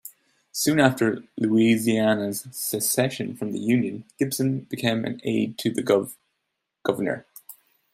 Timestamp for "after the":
0.79-1.45